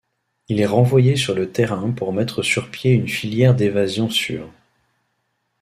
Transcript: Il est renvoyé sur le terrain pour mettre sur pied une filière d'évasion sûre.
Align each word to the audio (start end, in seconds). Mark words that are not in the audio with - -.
Il 0.47 0.59
est 0.59 0.65
renvoyé 0.65 1.15
sur 1.15 1.35
le 1.35 1.51
terrain 1.51 1.91
pour 1.91 2.11
mettre 2.11 2.41
sur 2.41 2.71
pied 2.71 2.91
une 2.93 3.07
filière 3.07 3.53
d'évasion 3.53 4.09
sûre. 4.09 4.49